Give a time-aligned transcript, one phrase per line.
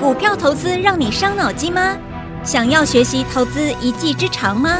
[0.00, 1.96] 股票投资让你伤脑筋吗？
[2.44, 4.78] 想要学习投资一技之长吗？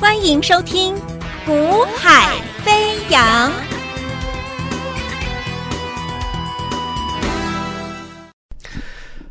[0.00, 0.94] 欢迎收听
[1.44, 3.50] 《股海飞扬》。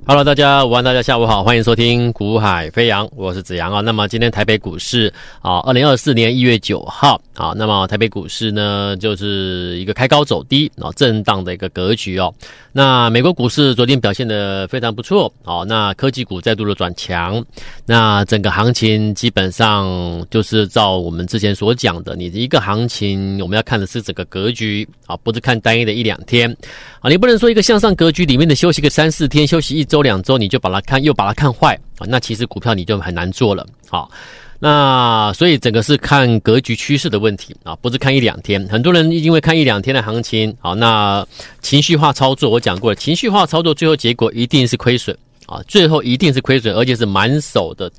[0.08, 3.82] Hello，大家午安，大家下午好，欢迎收听《股海飞扬》，我是子阳啊。
[3.82, 5.12] 那么今天台北股市
[5.42, 12.32] 啊，二零二四年一月九号啊，那么台北股市呢，就是一个开高走低啊，震荡的一个格局哦。
[12.72, 17.44] 那美国股市昨天表现的非常不错哦，那科技股再度的转强，
[17.88, 26.56] 那整个行情基本上就是照我们之前所讲的，你的一个行情我们要看的是整个格局啊，不是看单一的一两天
[27.00, 29.95] 啊，你不能说一个向上格局里面的休息个三四天，休息一周。
[29.96, 33.66] 周两周你就把它看，又把它看坏啊，那其实股票你就很难做了。
[33.88, 34.12] 好，
[34.60, 38.68] 那所以整个是看格局趋势的问题啊，不是看一两天。
[38.68, 41.26] 很多人因为看一两天的行情，好，那
[41.62, 47.90] 情绪化操作，我讲过了，情绪化操作最后结果一定是亏损啊，最后一定是亏损，而且是满手的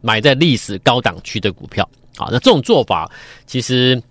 [0.00, 2.28] 买在历史高档区的股票啊。
[2.32, 3.12] 那这种做法，
[3.46, 4.02] 其实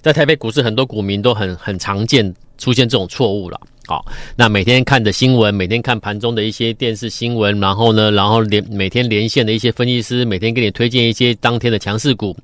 [0.00, 3.60] 在台北股市很多股民都很很常见出现这种错误了。
[3.86, 12.36] 好，那每天看的新闻，每天看盘中的一些电视新闻，然后呢，然后连每天连线的一些分析师，每天给你推荐一些当天的强势股，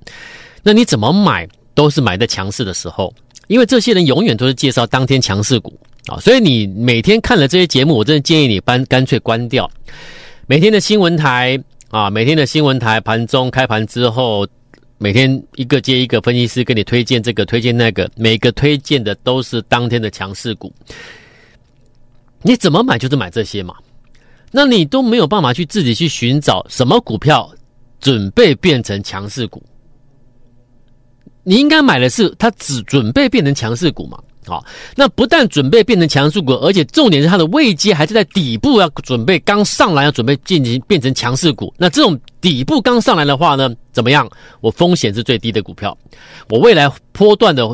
[0.63, 3.13] 那你怎么买都是买在强势的时候，
[3.49, 5.77] 因为这些人永远都是介绍当天强势股。
[6.07, 9.71] 啊，所以你每天看了这些节目，我真的建议你搬干脆关掉。
[10.49, 11.57] 每天的新闻台
[11.91, 14.45] 啊，每天的新闻台盘中开盘之后，
[14.99, 20.73] 每天一个接一个分析师给你推荐这个推荐那个，每个推荐的都是当天的强势股。
[22.43, 23.75] 你怎么买就是买这些嘛，
[24.51, 27.51] 那你都没有办法去自己去寻找什么股票
[28.01, 29.63] 准备变成强势股。
[31.45, 34.19] 你应该买的是它只准备变成强势股嘛？
[34.45, 34.65] 好，
[34.97, 41.73] 那不但准备变成强势股，而且重点是它的位阶还是在底部，要准备刚上来要准备进行变成强势股。
[41.79, 44.29] 那这种底部刚上来的话呢，怎么样？
[44.61, 45.97] 我风险是最低的股票，
[46.49, 47.65] 我未来波段的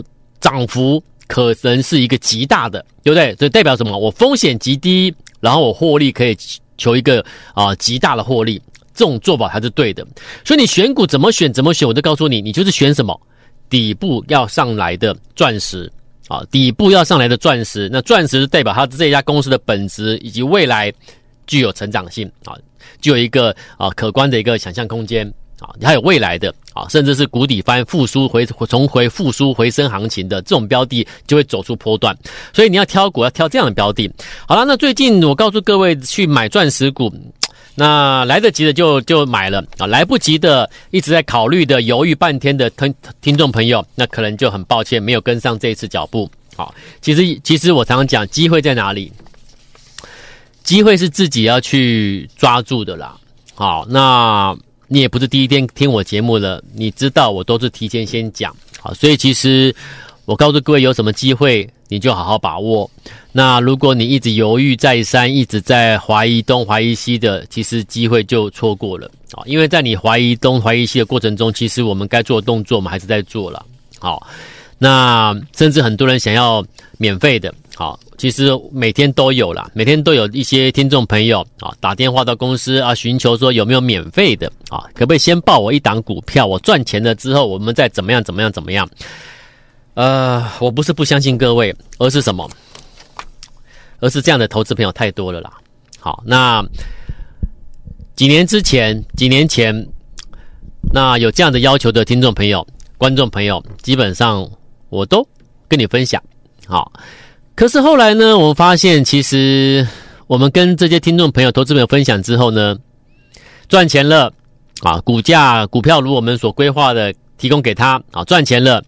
[0.40, 1.02] 涨幅。
[1.28, 3.36] 可能是一个极大的，对不对？
[3.36, 3.96] 所以代表什么？
[3.96, 6.36] 我风险极低，然后我获利可以
[6.76, 7.24] 求一个
[7.54, 8.60] 啊极大的获利，
[8.94, 10.04] 这种做法才是对的。
[10.44, 11.52] 所以你选股怎么选？
[11.52, 11.86] 怎么选？
[11.86, 13.20] 我都告诉你，你就是选什么
[13.68, 15.88] 底部要上来的钻石
[16.28, 17.88] 啊，底部要上来的钻石。
[17.92, 20.92] 那钻石代表它这家公司的本质以及未来
[21.46, 22.56] 具有成长性啊，
[23.00, 25.30] 具有一个啊可观的一个想象空间。
[25.60, 32.16] 啊，你还有未来的啊，甚至是谷底翻复苏回重回复苏回升行情的这种标的，就会走出波段。
[32.52, 34.08] 所以你要挑股，要挑这样的标的。
[34.46, 37.12] 好了，那最近我告诉各位去买钻石股，
[37.74, 46.30] 那来得及的就就买了啊，来不及的一直在考虑的犹豫半天的听听众朋友，那可能就很抱歉没有跟上这一次脚步。
[46.56, 49.12] 好，其实其实我常常讲，机会在哪里？
[50.62, 53.16] 机会是自己要去抓住的啦。
[53.56, 54.56] 好，那。
[54.88, 59.74] 你也不是第一天听我节目了，你知道我都是提前先讲，好，所以其实
[60.24, 62.90] 我告诉各位，有什么机会你就好好把握。
[63.30, 69.44] 那如果你一直犹豫再三，一直在怀疑东怀疑西的，其实机会就错过了啊！
[69.44, 73.64] 因为在你怀疑东怀疑西的过程中，其实我们该做的动作，我们还是在做了。
[73.98, 74.26] 好，
[74.78, 76.64] 那甚至很多人想要
[76.96, 77.54] 免费的。
[77.78, 88.90] 好，其实每天都有啦，每天都有一些听众朋友啊打电话到公司啊，寻求说有没有免费的啊，可不可以先报我一档股票，我赚钱了之后，我们再怎么样怎么样怎么样？
[89.94, 92.50] 呃，我不是不相信各位，而是什么？
[94.00, 95.52] 而是这样的投资朋友太多了啦。
[96.00, 96.60] 好，那
[98.16, 99.72] 几年之前，几年前，
[100.92, 102.66] 那有这样的要求的听众朋友、
[102.96, 104.50] 观众朋友，基本上
[104.88, 105.24] 我都
[105.68, 106.20] 跟你分享。
[106.66, 106.92] 好。
[107.58, 109.84] 可是后来呢，我们发现其实
[110.28, 112.78] 我们跟这些听众朋友、投资朋友分享之后呢，
[113.68, 114.32] 赚钱了
[114.82, 118.80] 啊，股价股票如我们所规划的提供给他啊，赚钱了，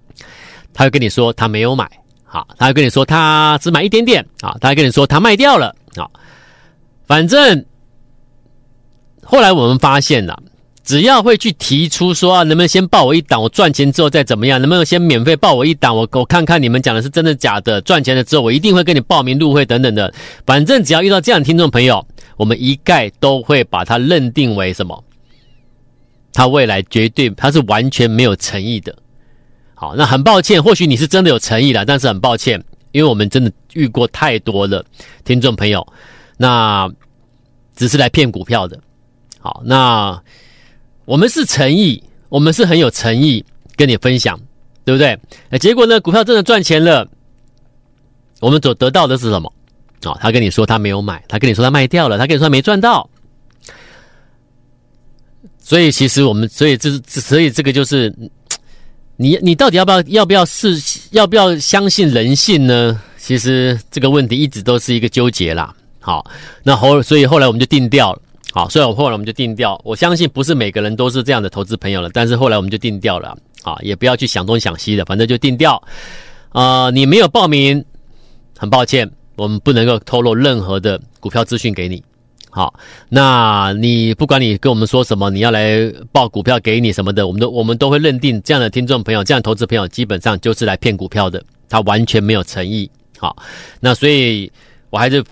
[0.72, 1.90] 他会跟你说他没有买，
[2.22, 6.06] 好，他会跟你说他只买一点点啊，他会跟你说他卖掉了啊，
[7.08, 7.66] 反正
[9.24, 10.40] 后来我们发现了。
[10.82, 14.60] 只要会去提出说啊，能不能先报我一档，我赚钱之后再怎么样？
[14.60, 15.94] 能不能先免费报我一档？
[15.94, 17.80] 我我看看你们讲的是真的假的？
[17.82, 20.12] 赚钱了之后，我一定会跟你报名入会等等的。
[20.46, 22.04] 反正只要遇到这样的听众朋友，
[22.36, 25.04] 我们一概都会把他认定为什么？
[26.32, 28.96] 他未来绝对他是完全没有诚意的。
[29.74, 32.60] 好，那很抱歉，或许你是真的有诚意了，但是很抱歉，
[32.92, 34.84] 因为我们真的遇过太多了
[35.24, 35.86] 听众朋友，
[36.36, 36.90] 那
[37.76, 38.80] 只是来骗股票的。
[39.38, 40.20] 好，那。
[41.10, 44.38] 我们是诚意，我们是很有诚意跟你分享，
[44.84, 45.18] 对不对？
[45.48, 46.00] 那结果呢？
[46.00, 47.04] 股票真的赚钱了，
[48.38, 49.52] 我们所得到的是什么？
[50.04, 53.10] 啊、哦，他跟你说他没有买，他跟你说他卖掉了，他跟你说他没赚到。
[55.58, 58.14] 所以其实我们，所以这是，所以这个就是，
[59.16, 60.80] 你你到底要不要要不要试，
[61.10, 63.02] 要不要相信人性呢？
[63.18, 65.74] 其实这个问题一直都是一个纠结啦。
[65.98, 66.24] 好，
[66.62, 68.22] 那后所以后来我们就定调了。
[68.52, 69.80] 好，所以我后来我们就定掉。
[69.84, 73.36] 我相信不是每个人都是这样的投资朋友了，但是后来我们就定掉了。
[73.62, 75.80] 啊，也不要去想东想西的，反正就定掉。
[76.48, 77.84] 啊、你没有报名，
[78.56, 82.02] 很抱歉，我们不能够透露任何的股票资讯给你。
[82.48, 82.74] 好，
[83.08, 85.78] 那你不管你跟我们说什么，你要来
[86.10, 92.90] 报股票给你什么的，我们都我们都会认定这样的听众朋友，这样的投资朋友基本上就是来骗股票的，他完全没有诚意。
[93.18, 93.36] 好，
[93.78, 94.50] 那所以
[94.88, 95.22] 我还是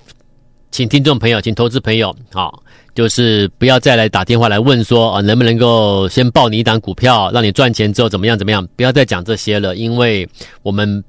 [0.70, 2.62] 请听众朋友，请投资朋友，好，
[2.98, 10.28] 就是不要再来打电话来问说啊，能不能够先报你一档股票，让你赚钱之后怎么样怎么样，不要再讲这些了，因为
[10.64, 11.04] 我们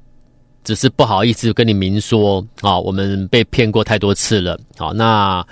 [0.63, 4.55] 只是不好意思跟你明说啊，我们被骗过太多次了。
[4.77, 5.43] 好，那。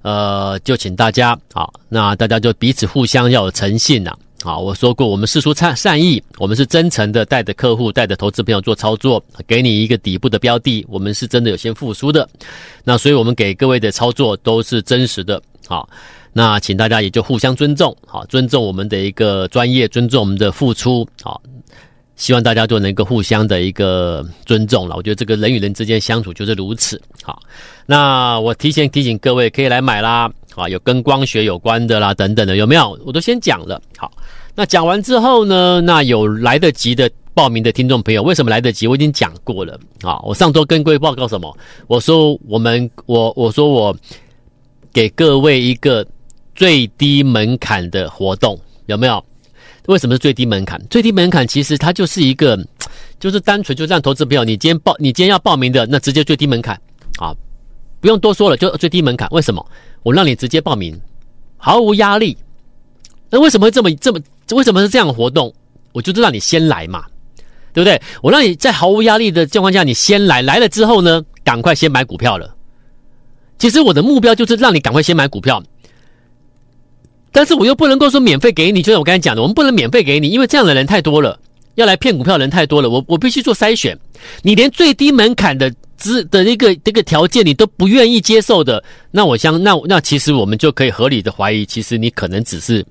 [0.00, 4.16] 呃，就请大家好，那大家就彼此互相要有诚信呐。
[4.42, 12.28] 好，我说过，我们释出善善意，我们是真诚的，带着客户，带着投资朋友做操作，给你一个底部的标的，我们是真的有先付出的。
[12.84, 15.42] 那所以我们给各位的操作都是真实的。
[15.66, 15.88] 好，
[16.32, 21.42] 那请大家也就互相尊重，好，尊重我们的一个专业，尊重我们的付出，好。
[22.14, 24.96] 希望大家都能够互相的一个尊重了。
[24.96, 27.00] 我觉得这个人与人之间相处就是如此。
[27.22, 27.40] 好，
[27.86, 30.28] 那我提前提醒各位可以来买啦。
[30.58, 32.98] 啊，有跟光学有关的啦，等等的，有没有？
[33.06, 33.80] 我都先讲了。
[33.96, 34.10] 好，
[34.54, 38.88] 那讲完之后呢，那有来得及的报名的听众朋友，为什么来得及？
[38.88, 39.78] 我已经讲过了。
[40.02, 41.56] 啊，我上周跟各位报告什么？
[41.86, 43.96] 我说我们我我说我
[44.92, 46.04] 给各位一个
[46.56, 49.24] 最低门槛的活动，有没有？
[49.86, 50.78] 为什么是最低门槛？
[50.90, 52.58] 最低门槛其实它就是一个，
[53.20, 56.78] 就是单纯就让投资朋友，你今天报，你今天要报名的，那直接最低门槛
[57.18, 57.32] 啊，
[58.00, 59.26] 不用多说了，就最低门槛。
[59.30, 59.64] 为什么？
[60.02, 60.98] 我让你直接报名，
[61.56, 62.36] 毫无压力。
[63.30, 64.20] 那为什么这么这么？
[64.52, 65.52] 为什么是这样的活动？
[65.92, 67.04] 我就是让你先来嘛，
[67.72, 68.00] 对不对？
[68.22, 72.54] 我让你在毫无压力的情况下，你先来，来了之后呢，赶快先买股票了。
[73.58, 75.62] 其实我的目标就是让你赶快先买股票。
[77.30, 81.38] 但是我又不能够说免费给你，就像我刚才讲的，我们不能免费给你，因为这样的人太多了，
[81.74, 83.98] 要来骗股票的人太多了，我我必须做筛选。
[84.42, 92.82] 你连最低门槛的资的一个这个条件你都不愿意接受的，那我想那那其实我们就可以合理的怀疑，其实你可能只是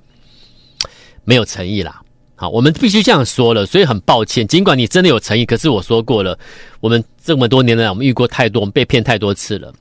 [1.23, 2.01] 没有诚意啦。
[2.35, 6.37] 好，我们必须这样说了，所以很抱歉，尽管你真的有诚意，可是我说过了，
[6.81, 9.73] 我们这么多年来我们遇过太多，我们被骗太多次了，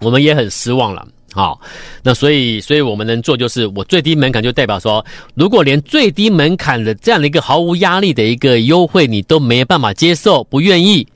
[0.00, 1.06] 我们也很失望了。
[1.32, 1.60] 好，
[2.00, 5.04] 那所以，所以我们能做就是，我最低门槛就代表说，
[5.34, 11.06] 如果连最低门槛的这样的一个毫无压力的一个优惠你都没办法接受，不愿意，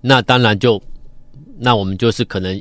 [0.00, 0.80] 那当然就，
[1.58, 2.60] 那我们就是可能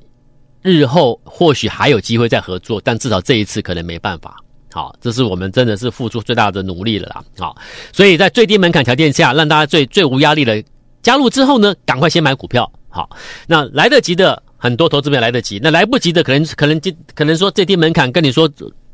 [0.62, 4.36] 日后或许还有机会再合作，但至少这一次可能没办法。
[4.72, 7.24] 好，这是我们真的是付出最大的努力了啦。
[7.38, 7.56] 好，
[7.92, 10.64] 所以在最低门槛条件下，让大家最最无压力的
[11.02, 12.72] 加入之后呢，赶快先买股票。
[12.90, 13.10] 好，
[13.48, 14.42] 那来得及的。
[14.62, 18.46] 很多投资没来得及，那来不及的可能可能就可能说最低门槛跟你说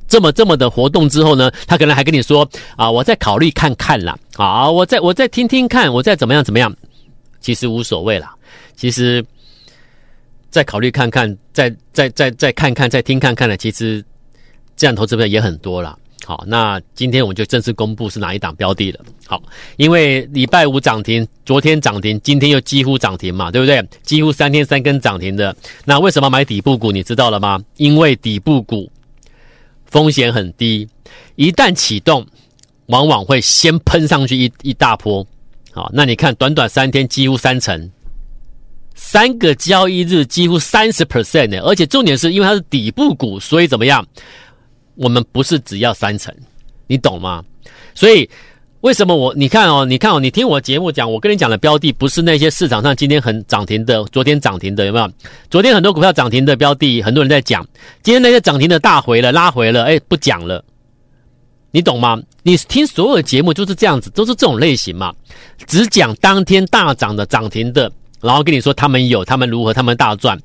[0.08, 2.48] 这么这么的活动之后呢，他可能还跟你说
[2.78, 6.72] 啊，我再考虑看看啦，啊，我再我再听听看，我再怎么样怎么样，
[7.46, 8.34] 其实无所谓啦，
[8.76, 9.24] 其实
[10.50, 14.04] 再考虑看看，再再再再看看，再听看看的，其实
[14.76, 15.96] 这样投资票也很多啦。
[16.26, 19.06] 好，那今天我们就正式公布是哪一档标的了。
[19.28, 19.40] 好，
[19.78, 23.80] 因为礼拜五涨停，昨天涨停，今天又几乎涨停嘛，对不对？
[24.02, 25.56] 几乎三天三根涨停的。
[25.86, 26.92] 那为什么买底部股？
[26.92, 27.64] 你知道了吗？
[27.78, 28.92] 因为底部股
[29.86, 30.88] 风险很低，
[31.36, 32.26] 一旦启动，
[32.88, 35.24] 往往会先喷上去一一大波。
[35.76, 37.92] 好，那你看短短三天几乎三成，
[38.96, 41.60] 三个交易日几乎三十 percent 呢。
[41.64, 44.08] 而且重点是因为它是底部股，所以怎么样？
[44.96, 46.34] 我们不是只要三成，
[46.88, 47.44] 你懂吗？
[47.94, 48.30] 所以
[48.80, 55.12] 为什么我你看哦，你看哦，你听我节目讲，我跟你讲的标的不是那些市场上今天很涨停的，昨天涨停的有没有？
[55.50, 57.68] 昨天很多股票涨停的标的，很多人在讲，
[58.02, 60.64] 今天那些涨停的大回了，拉回了，哎，不讲了，
[61.76, 62.18] 你懂吗？
[62.42, 65.14] 你听所有的节目就是这样子，都是这种类型嘛，
[65.68, 67.92] 只讲当天大涨的涨停的，
[68.22, 70.40] 然后跟你说他们有，他们如何，他们大赚。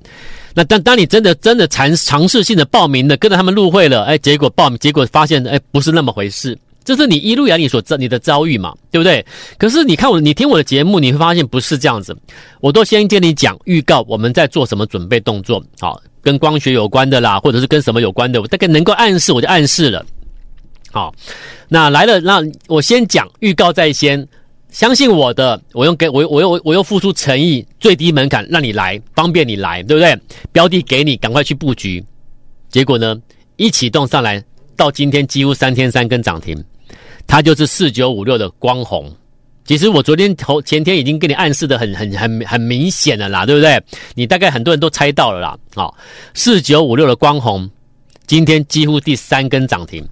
[0.54, 9.24] 那当当你真的真的尝尝试性的报名的，跟着他们入会了，哎，结果报名结果发现，哎，不是那么回事，这是你一路以来你所遭你的遭遇嘛，对不对？
[9.56, 12.16] 可是你看我，你听我的节目，你会发现不是这样子，
[12.60, 20.04] 我都先跟你讲预告，我们在做什么准备动作，好，跟光学有关的啦，或者是跟什么有关的，我大概能够暗示我就暗示了，
[20.92, 21.14] 好，
[21.68, 24.26] 那来了，那我先讲预告在先，
[24.70, 30.18] 相信我的，我用给我我又我又付出诚意，最低门槛让你来，方便你来，对不对？
[30.50, 32.04] 标的给你，赶快去布局。
[32.68, 33.16] 结果呢，
[33.56, 34.42] 一启动上来，
[34.76, 36.64] 到今天几乎三天三根涨停，
[37.26, 39.12] 它就是四九五六的光弘。
[39.64, 43.80] 其实我昨天头前天已经跟你暗示的很很很很明显了啦，对不对？
[44.14, 45.56] 你大概很多人都猜到了啦。
[45.76, 45.96] 好，
[46.34, 47.70] 四九五六的光弘，
[48.26, 50.04] 今天几乎第三根涨停，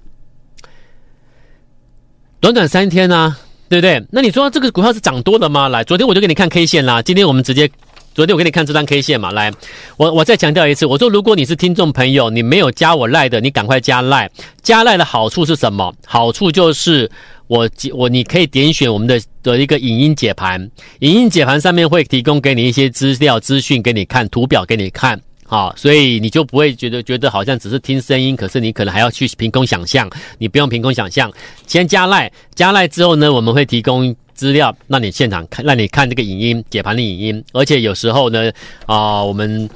[2.40, 3.38] 短短三天呢、啊。
[3.70, 4.02] 对不对？
[4.10, 5.68] 那你说这个股票是涨多的吗？
[5.68, 7.02] 来，昨天我就给你看 K 线啦。
[7.02, 7.70] 今天我们直接，
[8.14, 9.30] 昨天我给你看这张 K 线嘛。
[9.30, 9.52] 来，
[9.98, 14.30] 我我再强调一次，我说如果你是听众朋友，你没有加我赖的，你赶快加赖。
[14.62, 15.94] 加赖的好处是什么？
[16.06, 17.10] 好处就是
[17.46, 25.20] 我我你可以点选我们的的一个影音解盘，影音解盘上面会提供给你一些资料资讯给你看，图表给你看。
[25.50, 30.08] 好，所以你就不会觉得觉得好像只是听声音，可是你可能还要去凭空想象。
[30.36, 31.32] 你不用凭空想象，
[31.66, 37.44] 先加赖，加赖之后呢，我们会提供资料让你现场看，让你看这个影音解盘的影音。
[37.54, 38.52] 而且有时候呢，
[38.84, 39.66] 啊、我们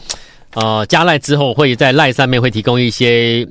[0.53, 3.49] 呃加赖之后会在赖上面会提供一些。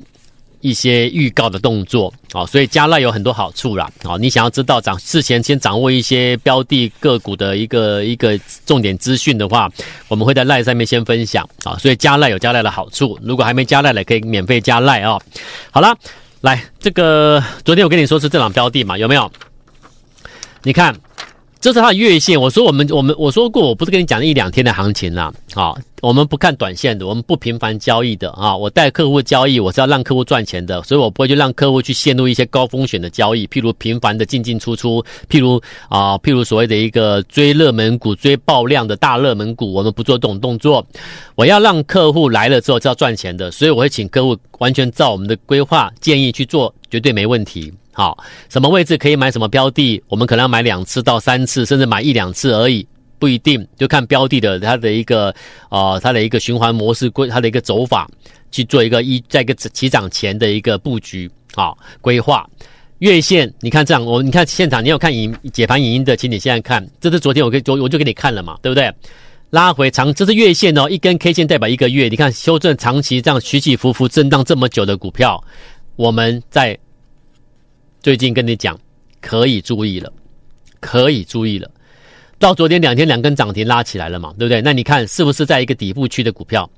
[0.62, 9.68] 一些预告的动作，啊，所以加赖有很多好处啦，啊，你想要知道掌事前先掌握一些标的个股的一个一个重点资讯的话，
[10.08, 15.20] 我们会在赖上面先分享，啊，所以加赖有加赖的好处，如果还没加赖的，可以免费加赖啊。
[15.70, 15.94] 好了，
[16.40, 19.30] 来这个昨天我跟你说是这档标的嘛，有没有？
[20.62, 20.94] 你看。
[21.62, 22.38] 这是它的月线。
[22.38, 25.32] 我说我们我们我说过，我不是跟你讲了一两天的行情啦。
[25.54, 28.56] 啊，我们不看短线的，我们不频繁交易的啊。
[28.56, 35.00] 我带客户交易，我是要让客户赚钱的，所以我不会去让客户去陷入一些高风险的交易，譬如频繁的进进出出，
[35.30, 40.84] 譬如啊，譬如所谓的一个追热门股、追爆量的大热门股，我们不做这种动作。
[41.36, 47.72] 我要让客户来了之后是要赚钱的，所以我会请客户完全照我们的规划建议去做，绝对没问题。
[47.94, 48.16] 好，
[48.48, 50.02] 什么位置可以买什么标的？
[50.08, 52.86] 我们可能要买两次到三次，甚至买一两次而已，
[53.18, 55.34] 不一定，就看标的的它的一个
[55.68, 58.08] 呃它的一个循环模式规，它的一个走法
[58.50, 62.48] 去做一个一在一个起涨前的一个布局啊规划。
[63.00, 68.90] 月线，你看这样，我你看现场，你有看影解盘影音的，请你现在看，这是昨天我给昨我就给你看了嘛，对不对？
[69.50, 75.44] 拉回长，这是月线哦，一根 K 线代表一个月，你看修正长期这样起起伏伏震荡这么久的股票，
[75.96, 76.78] 我们在。
[78.02, 78.76] 最近跟你讲，
[79.20, 80.12] 可以注意了，
[80.80, 81.70] 可以注意了。
[82.38, 84.60] 到昨天两天两根涨停拉起来了嘛，对不对？
[84.60, 86.68] 那你看是不是在一个底部区的股票？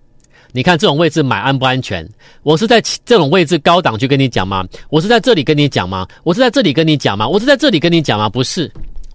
[0.52, 2.06] 你看这种位置买安不安全？
[2.42, 4.68] 我是在这种位置高档去跟你讲吗？
[4.90, 6.06] 我是在这里跟你讲吗？
[6.22, 7.26] 我是在这里跟你讲吗？
[7.26, 8.28] 我是在这里跟你讲吗？
[8.28, 8.70] 不是，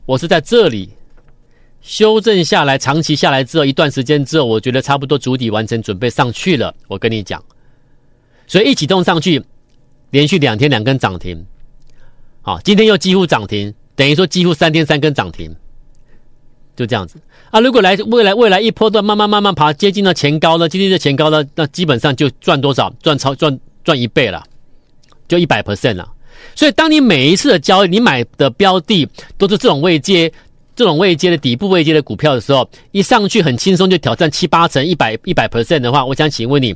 [0.07, 0.89] 我是在这里
[1.81, 6.73] 修正下来，长期下来之后一段时间之后，我觉得差不多主底完成，准备上去了。
[6.87, 7.41] 我跟你讲，
[8.47, 9.41] 所以一启动上去，
[10.09, 11.45] 连续两天两根涨停。
[12.41, 15.53] 好，今天又几乎涨停，等于说几乎三天三根涨停，
[16.75, 17.19] 就这样子
[17.51, 17.60] 啊。
[17.60, 22.89] 如果来未来未来一波段慢慢慢慢爬，接近到前高呢，今天的前高呢，那基本上就赚多少？
[23.03, 24.43] 赚超赚赚一倍了，
[25.27, 26.10] 就一百 percent 了。
[26.55, 29.05] 所以，当你每一次的交易，你买的标的
[29.38, 30.31] 都是这种位阶、
[30.74, 36.74] 这种位阶的底部位阶的股票的时候，一上去很轻松就挑战七八成、一百一百 percent 的话，我想请问你，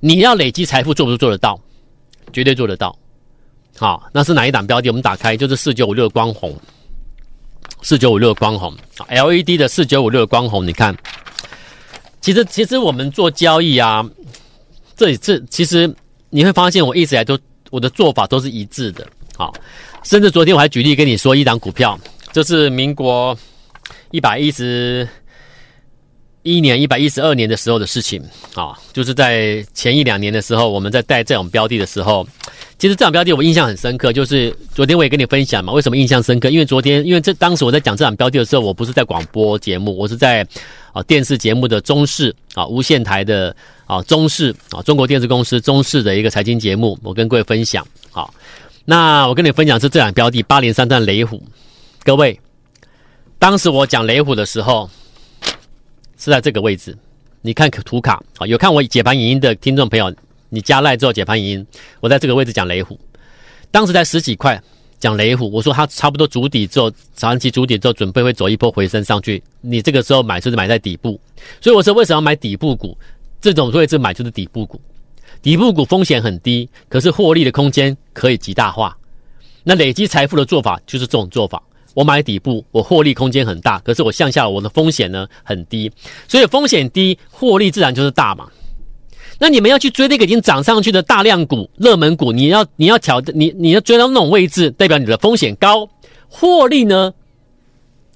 [0.00, 1.60] 你要累积财富做不做得到？
[2.32, 2.96] 绝对做得到。
[3.80, 4.90] 好，那是哪一档标的？
[4.90, 6.54] 我们打开就是四九五六的光红，
[7.80, 8.76] 四九五六的光红
[9.08, 10.66] ，LED 的四九五六的光红。
[10.66, 10.94] 你看，
[12.20, 14.06] 其实其实我们做交易啊，
[14.94, 15.90] 这这其实
[16.28, 17.38] 你会发现，我一直来都
[17.70, 19.06] 我的做法都是一致的。
[19.34, 19.50] 好，
[20.04, 21.98] 甚至昨天我还举例跟你说一档股票，
[22.32, 23.34] 这是民国
[24.10, 25.08] 一百一十
[26.42, 28.22] 一年、一百一十二年的时候的事情。
[28.54, 32.26] 啊，就是在前一两年的时候，我们在带这种标的的时候。
[32.78, 35.70] 其实这种标的我印象很深刻，就是昨天我也跟你分享嘛。
[35.70, 36.48] 为什么印象深刻？
[36.48, 40.46] 因为昨天，因为这当时我在讲这场标的的时候，我不是在广播节目，我是在
[40.94, 43.54] 啊电视节目的中视啊无线台的
[43.84, 47.86] 啊中视啊中国电视公司中视的一个财经节目，我跟各位分享。
[48.10, 48.32] 好，
[48.86, 51.42] 那我跟你分享是这档标的八零三段雷虎。
[52.02, 52.40] 各位，
[53.38, 54.88] 当时我讲雷虎的时候
[56.20, 56.96] 是在这个位置，
[57.40, 60.14] 你看图卡啊，有看我解盘影音的听众朋友。
[60.52, 61.66] 你加赖之后解盘影音，
[62.00, 62.98] 我在这个位置讲雷虎，
[63.70, 64.60] 当时在十几块
[64.98, 71.20] 讲雷虎，我说它差不多筑底之后，长期筑底之后准备会走一波回升上去，你这个时候买就是买在底部，
[71.60, 72.98] 所以我说为什么要买底部股？
[73.40, 74.80] 这种位置买就是底部股，
[75.40, 78.94] 底部股风险很低，可是获利的空间可以极大化。
[79.62, 81.62] 那累积财富的做法就是这种做法，
[81.94, 85.90] 我买底部，我获利空间很大，可是我向下我的风险呢很低，
[86.28, 88.48] 所以风险低，获利自然就是大嘛。
[89.38, 95.88] 那你们要去追那个已经涨上去的大量股、热门股，你要你要挑你你要追到那种位置，代表你的风险高，
[96.28, 97.12] 获利呢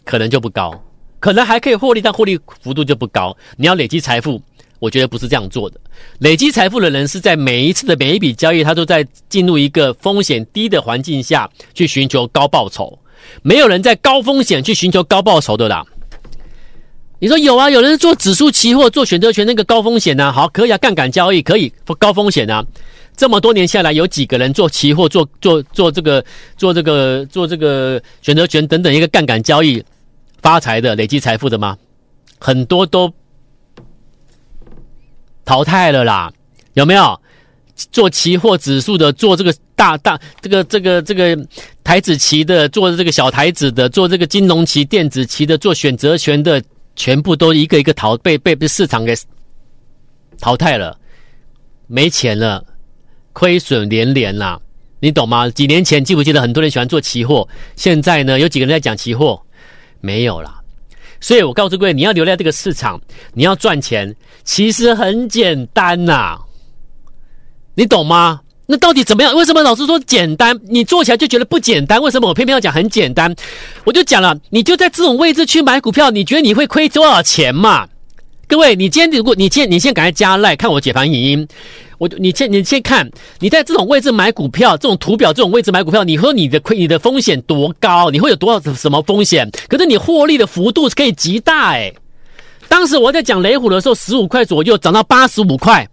[0.05, 0.85] 可能就不高，
[1.19, 3.37] 可能还可以获利，但获利幅度就不高。
[3.57, 4.41] 你要累积财富，
[4.79, 5.81] 我觉得不是这样做的。
[6.19, 12.99] 累积财富的人是在每一次的每一笔交易，他都在进入一个风险低的环境下去寻求高报酬。
[13.43, 15.85] 没有人在高风险去寻求高报酬的啦。
[17.21, 17.71] 你说有啊？
[17.71, 22.65] 有人做指数期货、做选择权那个高风险呢、好，可以啊，杠杆交易可以高风险啊。
[23.17, 26.23] 这么多年下来，有几个人做期货、做做做这个、
[26.57, 29.83] 做这个、做这个选择权等等一个杠杆交易
[30.43, 31.79] 发财的、累积财富的吗？
[32.39, 33.11] 很多都
[35.45, 36.31] 淘汰了啦。
[36.75, 37.19] 有没有
[37.75, 41.37] 做期货指数的、做这个大大这个这个这个
[41.83, 46.63] 台子期的、做这个小台子的、做这个金融期、电子期的、做选择权的，
[46.97, 49.17] 全部都一个一个淘被被被市场给
[50.41, 50.99] 淘汰了，
[51.87, 52.65] 没钱了。
[53.33, 54.61] 亏损连连啦，
[55.01, 55.51] 你懂吗？
[55.51, 57.49] 几年前记不记得很多人喜欢做期货？
[57.75, 59.43] 现在呢，有几个人在讲期货？
[60.01, 60.61] 没有啦。
[61.21, 63.01] 所以我告诉各位，你要留在这个市场，
[63.33, 64.15] 你要赚钱，
[64.45, 66.39] 其实很简单呐。
[67.75, 68.41] 你懂吗？
[68.67, 69.35] 那到底怎么样？
[69.35, 70.59] 为什么老师说简单？
[70.69, 72.01] 你做起来就觉得不简单？
[72.01, 73.35] 为什么我偏偏要讲很简单？
[73.85, 77.87] 我就讲了，你就在这种位置去买股票，你觉得你会亏多少钱嘛？
[78.49, 81.49] 各位，你今天如果你先你先赶快加赖看我解盘影音。
[81.99, 88.11] 我你先你先看，你在这种位置买股票，这种图表这种位置买股票，你说你的亏你的风险多高？
[88.11, 89.49] 你会有多少什么风险？
[89.69, 91.93] 可是你获利的幅度可以极大哎。
[92.69, 95.87] 当时我在讲雷虎的时候，十五块左右涨到八十五块。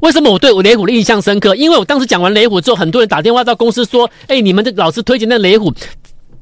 [0.00, 1.54] 为什么我对我雷虎的印象深刻？
[1.56, 5.72] 因为我当时讲完雷虎之后，很多人打电话到公司说：“哎，你们这老师推荐的雷虎，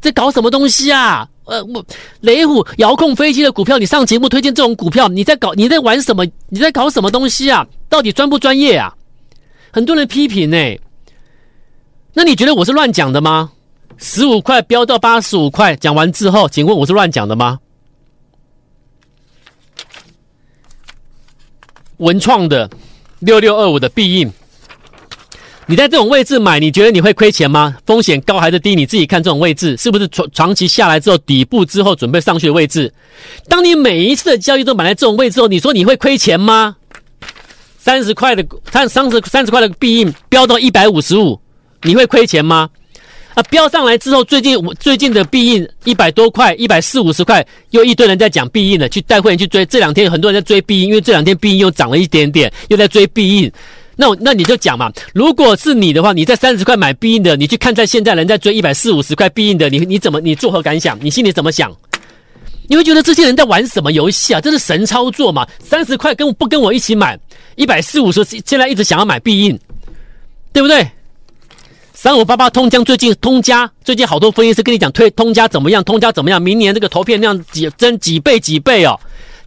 [0.00, 1.28] 在搞什么东西啊？
[1.44, 1.84] 呃，我
[2.20, 6.24] 雷虎遥控飞机的股票，你上节目推荐这种股票，你在搞你在玩什么？
[6.48, 7.66] 你在搞什么东西啊？
[7.88, 8.94] 到底专不专业啊？”
[9.72, 10.56] 很多人批评呢，
[12.14, 13.50] 那你觉得我是乱讲的吗？
[13.96, 17.58] 十五块飙到八十五块，讲完之后，请问我是乱讲的吗？
[21.96, 22.70] 文创的
[23.20, 24.32] 六六二五的必应，
[25.66, 27.76] 你在这种位置买，你觉得你会亏钱吗？
[27.84, 28.74] 风险高还是低？
[28.74, 32.92] 你自己看这种位置是不是长长期下来之后底部之后准备上去的位置？
[33.48, 36.76] 当你每一次的交易都买在这种位置后，你说你会亏钱吗？
[37.78, 41.40] 三十块的三三十三十块的币印飙到一百五十五，
[41.82, 42.70] 你会亏钱吗？
[43.38, 49.64] 啊，飙上来之后，最近最近的必应一百多块，一百四五十块，又一堆人在讲必应了，去带会员去追。
[49.64, 53.52] 这两天很多人在追必应，因为这两天必应又涨了一点点，又在追必应。
[53.94, 60.98] 那那你就讲嘛，如果是你的话，你在三十块买必应的，你去看在现在人在追一百四五十块必应的，你你怎么你作何感想？
[61.00, 61.72] 你心里怎么想？
[62.66, 64.40] 你会觉得这些人在玩什么游戏啊？
[64.40, 65.46] 这是神操作嘛？
[65.62, 67.16] 三十块跟不跟我一起买？
[67.54, 69.56] 一百四五十，现在一直想要买必应，
[70.52, 70.84] 对不对？
[72.00, 75.82] 三五八八通江最近通家最近好多分析师跟你讲推通家怎么样？
[75.82, 76.40] 通家怎么样？
[76.40, 78.96] 明年这个投片量几增几倍几倍哦？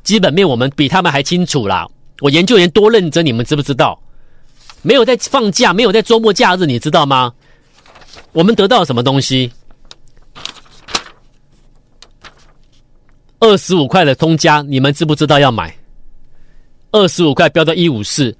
[0.03, 1.87] 基本面我们比他们还清楚啦。
[2.19, 3.97] 我研究员多认真，你们知不知道？
[4.81, 7.31] 没有在放假，没有在周末假日，你知道吗？
[8.33, 9.49] 我们得到了什么东西？
[13.39, 15.73] 二十五块的通家，你们知不知道要买？
[16.91, 18.35] 二十五块飙到一五四，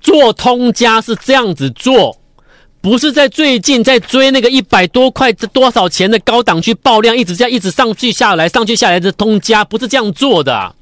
[0.00, 2.16] 做通家是这样子做，
[2.82, 10.74] 不是在最近在追那个一百多块这多少钱的高档区爆量，一直这样一直上去下来，上去下来的通家不是这样做的。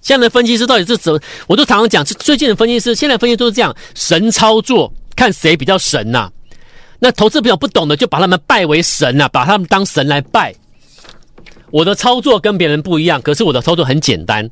[0.00, 1.12] 现在的分析师到底是怎？
[1.46, 6.30] 我都常常讲，最近的分析师现在分析都是这样神操作，看谁比较神呐、
[6.98, 10.54] 那投资朋友不懂的，就把他们拜为神呐、把他们当神来拜。
[11.70, 14.48] 我的操作跟别人不一样，可是我的操作很简单。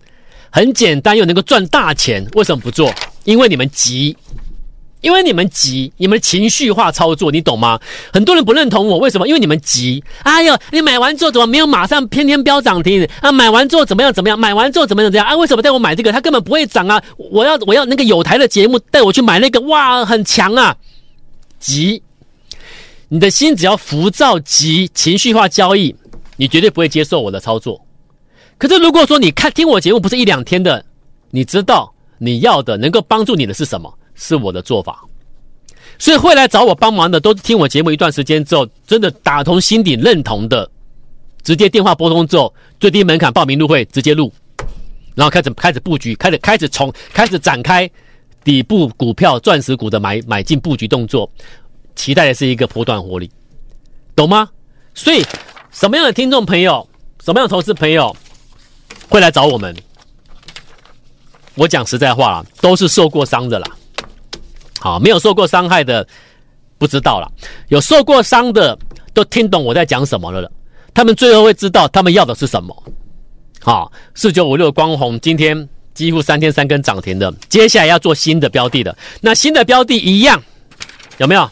[0.51, 2.93] 很简单又能够赚大钱，为什么不做？
[3.25, 4.17] 因为你们急，
[5.01, 7.81] 因为你们急，你们情绪化操作，你懂吗？
[8.13, 9.27] 很多人不认同我，为什么？
[9.27, 10.03] 因为你们急。
[10.23, 13.09] 哎呦，你买完之后怎么没有马上天天飙涨停？
[13.21, 14.13] 啊，买完之后怎么样？
[14.13, 14.39] 怎么样？
[14.39, 15.11] 买完之后怎么样？
[15.11, 15.27] 怎么样？
[15.27, 16.13] 啊，为什么带我买这个？
[16.13, 17.03] 它根本不会涨啊！
[17.17, 20.77] 我要我要那个有台的节目带我去买那个，哇，很强啊！
[21.59, 22.03] 急，
[23.09, 25.95] 你的心只要浮躁急，情绪化交易，
[26.37, 27.81] 你绝对不会接受我的操作。
[28.59, 30.85] 可是，如果说你看听我节目不是一两天的，
[31.31, 33.93] 你知道你要的能够帮助你的是什么？
[34.21, 35.01] 是我的做法。
[35.99, 40.71] 所以会来找我帮忙的，都听我节目一段时间之后，真的打从心底认同的，
[41.43, 44.33] 直接电话拨通之后，最低门槛报名入会，直接入，
[45.15, 47.91] 然后开始开始布局，开始开始从开始展开
[48.45, 51.31] 底部股票钻石股的买买进布局动作，
[51.97, 53.31] 期待的是一个波段获利，
[54.17, 54.49] 懂吗？
[54.95, 55.23] 所以
[55.71, 56.89] 什么样的听众朋友，
[57.23, 58.17] 什么样的投资朋友？
[59.11, 59.77] 会来找我们，
[61.57, 63.67] 我讲实在话，都是受过伤的啦。
[64.81, 66.07] 好，没有受过伤害的
[66.79, 67.31] 不知道啦，
[67.69, 68.77] 有受过伤的
[69.13, 70.51] 都听懂我在讲什么了。
[70.95, 72.75] 他们最后会知道他们要的是什么。
[73.61, 80.43] 好，四九五六光弘今天几乎三天三根涨停的，接下来要做新的标的的，那新的标的一样
[81.19, 81.49] 有没有？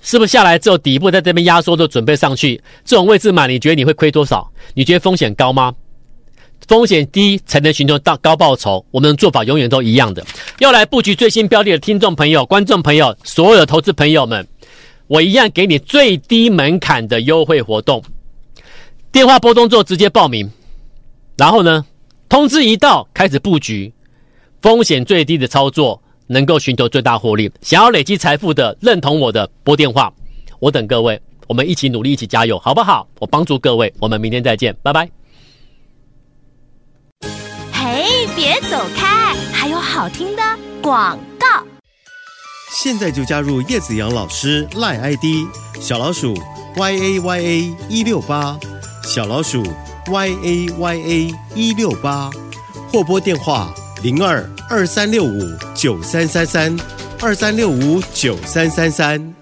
[0.00, 2.60] 是不是下来之后底部在这边压缩就准备上去？
[2.84, 4.50] 这种位置买，你觉得你会亏多少？
[4.74, 5.72] 你觉得风险高吗？
[6.68, 10.24] 风险低才能寻求到高报酬，我们的做法永远都一样的。
[10.58, 14.46] 要来布局最新标的的听众朋友、观众朋友、所有的投资朋友们，
[15.06, 18.02] 我一样给你最低门槛的优惠活动，
[19.10, 20.50] 电话拨通之后直接报名。
[21.36, 21.84] 然后呢，
[22.28, 23.92] 通知一到，开始布局，
[24.60, 27.50] 风险最低的操作，能够寻求最大获利。
[27.60, 30.12] 想要累积财富的，认同我的，拨电话，
[30.60, 33.08] 我等各位，我们一起努力，一起加油，好不好？
[33.18, 35.21] 我帮助各位，我们明天再见，拜拜。
[38.34, 40.42] 别走开，还有好听的
[40.80, 41.46] 广告。
[42.70, 45.46] 现在就加入叶子阳老师赖 ID
[45.80, 46.34] 小老鼠
[46.76, 48.58] y a y a 一六八
[49.04, 49.64] 小老鼠。
[50.08, 52.28] y a y a 一六八，
[52.90, 55.40] 或拨电话零二二三六五
[55.76, 56.76] 九三三三
[57.20, 59.41] 二三六五九三三三。